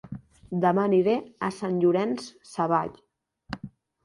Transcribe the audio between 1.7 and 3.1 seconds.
Llorenç Savall